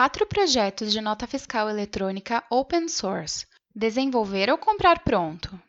[0.00, 3.46] quatro projetos de nota fiscal eletrônica open source.
[3.76, 5.60] Desenvolver ou comprar pronto.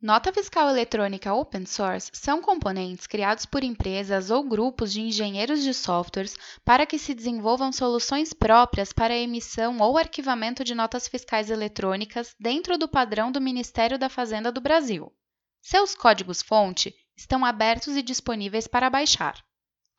[0.00, 5.74] Nota fiscal eletrônica open source são componentes criados por empresas ou grupos de engenheiros de
[5.74, 11.50] softwares para que se desenvolvam soluções próprias para a emissão ou arquivamento de notas fiscais
[11.50, 15.12] eletrônicas dentro do padrão do Ministério da Fazenda do Brasil.
[15.60, 19.42] Seus códigos-fonte estão abertos e disponíveis para baixar.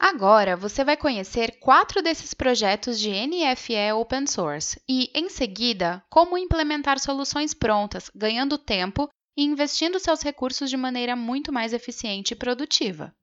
[0.05, 6.37] Agora você vai conhecer quatro desses projetos de NFE open source e, em seguida, como
[6.37, 12.35] implementar soluções prontas, ganhando tempo e investindo seus recursos de maneira muito mais eficiente e
[12.35, 13.15] produtiva.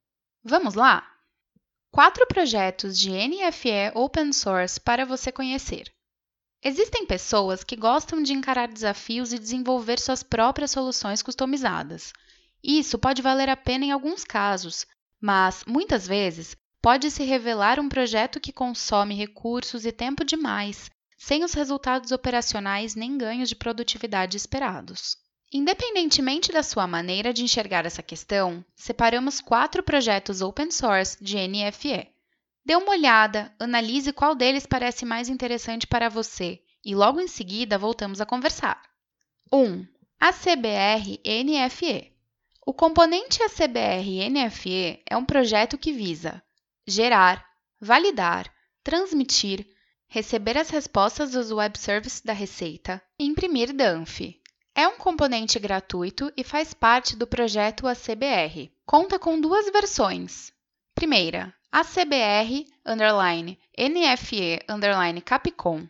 [0.43, 1.07] Vamos lá?
[1.93, 5.93] Quatro projetos de NFE open source para você conhecer.
[6.65, 12.15] Existem pessoas que gostam de encarar desafios e desenvolver suas próprias soluções customizadas.
[12.65, 14.87] Isso pode valer a pena em alguns casos,
[15.21, 21.45] mas, muitas vezes, pode se revelar um projeto que consome recursos e tempo demais, sem
[21.45, 25.16] os resultados operacionais nem ganhos de produtividade esperados.
[25.52, 32.09] Independentemente da sua maneira de enxergar essa questão, separamos quatro projetos open source de NFE.
[32.65, 37.76] Dê uma olhada, analise qual deles parece mais interessante para você e logo em seguida
[37.76, 38.80] voltamos a conversar.
[39.52, 39.87] 1.
[40.19, 42.13] ACBR NFE.
[42.65, 46.43] O componente ACBR NFE é um projeto que visa
[46.91, 47.45] gerar,
[47.80, 48.52] validar,
[48.83, 49.66] transmitir,
[50.09, 54.41] receber as respostas dos web services da Receita e imprimir DANF.
[54.74, 58.71] É um componente gratuito e faz parte do projeto ACBR.
[58.85, 60.52] Conta com duas versões.
[60.95, 65.87] Primeira, ACBR underline, NFE underline Capcom.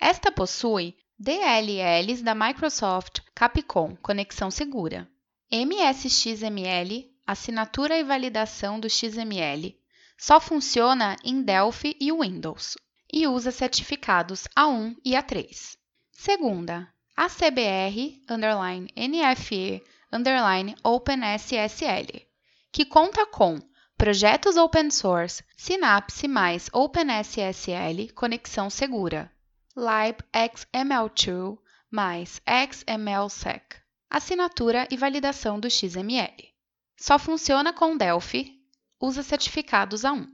[0.00, 5.06] Esta possui DLLs da Microsoft Capcom Conexão Segura,
[5.50, 9.78] MSXML, assinatura e validação do XML.
[10.20, 12.76] Só funciona em Delphi e Windows
[13.10, 15.78] e usa certificados A1 e A3.
[16.12, 19.82] Segunda, ACBR underline NFE
[20.12, 22.26] underline OpenSSL,
[22.70, 23.58] que conta com
[23.96, 29.32] projetos open source, Synapse mais OpenSSL conexão segura,
[29.74, 31.56] libxml2
[31.90, 33.76] mais XMLSec,
[34.10, 36.52] assinatura e validação do XML.
[36.94, 38.59] Só funciona com Delphi,
[39.00, 40.28] usa certificados A1.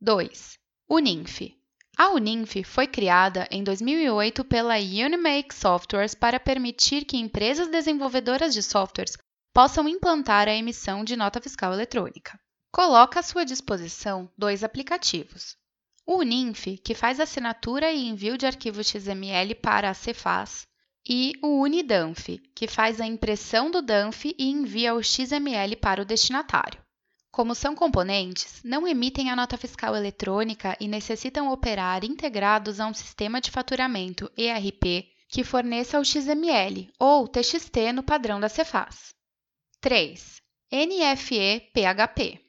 [0.00, 0.58] 2.
[0.88, 1.40] Uninf,
[1.98, 8.62] a Uninf foi criada em 2008 pela Unimake Softwares para permitir que empresas desenvolvedoras de
[8.62, 9.16] softwares
[9.54, 12.38] possam implantar a emissão de nota fiscal eletrônica.
[12.70, 15.56] Coloca à sua disposição dois aplicativos.
[16.04, 20.66] O Uninf, que faz assinatura e envio de arquivos XML para a Cefaz,
[21.08, 26.04] e o Unidanf, que faz a impressão do DANF e envia o XML para o
[26.04, 26.85] destinatário.
[27.36, 32.94] Como são componentes, não emitem a nota fiscal eletrônica e necessitam operar integrados a um
[32.94, 39.14] sistema de faturamento ERP que forneça o XML ou TXT no padrão da Cefaz.
[39.82, 40.40] 3.
[40.72, 42.40] NFE-PHP.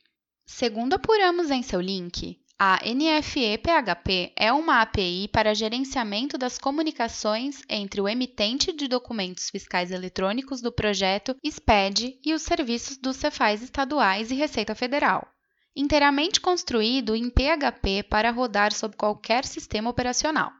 [0.45, 8.01] Segundo apuramos em seu link, a NFE-PHP é uma API para gerenciamento das comunicações entre
[8.01, 14.31] o emitente de documentos fiscais eletrônicos do projeto SPED e os serviços dos Cefais estaduais
[14.31, 15.27] e Receita Federal.
[15.75, 20.51] Inteiramente construído em PHP para rodar sob qualquer sistema operacional.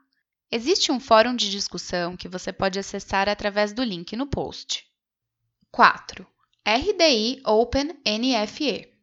[0.51, 4.85] Existe um fórum de discussão que você pode acessar através do link no post.
[5.71, 6.27] 4.
[6.63, 8.96] RDI Open NFE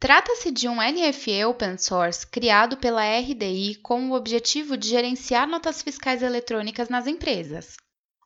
[0.00, 5.82] Trata-se de um NFE open source criado pela RDI com o objetivo de gerenciar notas
[5.82, 7.76] fiscais eletrônicas nas empresas.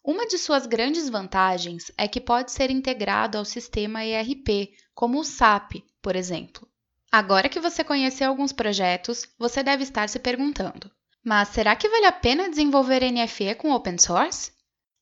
[0.05, 5.25] Uma de suas grandes vantagens é que pode ser integrado ao sistema ERP, como o
[5.25, 6.65] SAP, por exemplo.
[7.11, 10.89] Agora que você conheceu alguns projetos, você deve estar se perguntando:
[11.25, 14.53] mas será que vale a pena desenvolver NFE com open source?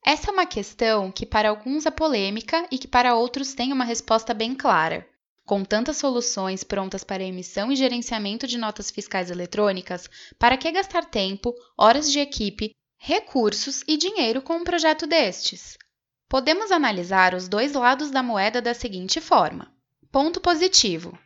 [0.03, 3.85] Essa é uma questão que para alguns é polêmica e que para outros tem uma
[3.85, 5.07] resposta bem clara.
[5.45, 10.09] Com tantas soluções prontas para emissão e gerenciamento de notas fiscais eletrônicas,
[10.39, 15.77] para que gastar tempo, horas de equipe, recursos e dinheiro com um projeto destes?
[16.29, 19.75] Podemos analisar os dois lados da moeda da seguinte forma:
[20.11, 21.19] ponto positivo.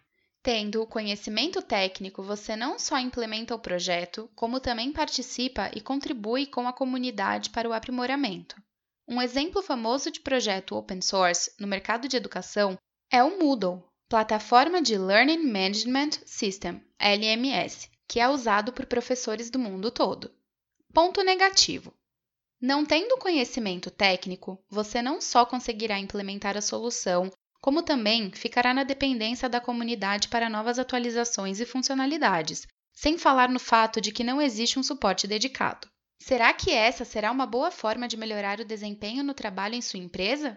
[0.43, 6.47] Tendo o conhecimento técnico, você não só implementa o projeto, como também participa e contribui
[6.47, 8.57] com a comunidade para o aprimoramento.
[9.07, 12.79] Um exemplo famoso de projeto open source no mercado de educação
[13.11, 19.59] é o Moodle, Plataforma de Learning Management System, LMS, que é usado por professores do
[19.59, 20.33] mundo todo.
[20.95, 21.93] Ponto negativo.
[22.61, 28.85] Não tendo conhecimento técnico, você não só conseguirá implementar a solução, como também ficará na
[28.85, 34.41] dependência da comunidade para novas atualizações e funcionalidades, sem falar no fato de que não
[34.41, 35.89] existe um suporte dedicado.
[36.21, 39.99] Será que essa será uma boa forma de melhorar o desempenho no trabalho em sua
[39.99, 40.57] empresa?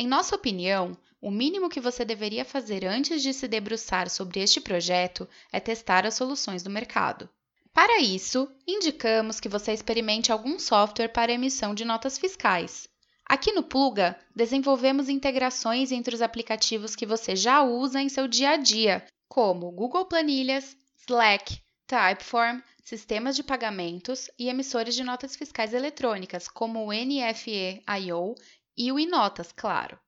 [0.00, 4.60] Em nossa opinião, o mínimo que você deveria fazer antes de se debruçar sobre este
[4.60, 7.28] projeto é testar as soluções do mercado.
[7.74, 12.88] Para isso, indicamos que você experimente algum software para emissão de notas fiscais.
[13.26, 18.50] Aqui no Pluga, desenvolvemos integrações entre os aplicativos que você já usa em seu dia
[18.50, 25.74] a dia, como Google Planilhas, Slack, Typeform, sistemas de pagamentos e emissores de notas fiscais
[25.74, 28.34] eletrônicas, como o NFE-IO
[28.78, 29.98] e o Inotas, claro.